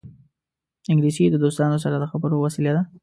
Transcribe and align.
انګلیسي 0.91 1.23
د 1.29 1.35
دوستانو 1.43 1.77
سره 1.83 1.95
د 1.99 2.05
خبرو 2.11 2.37
وسیله 2.45 2.71
ده 2.77 2.83